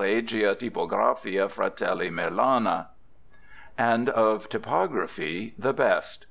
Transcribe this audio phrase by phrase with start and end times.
[0.00, 2.86] Regia Tipografia Fratelli Merlani,"
[3.76, 6.24] and of typography the best.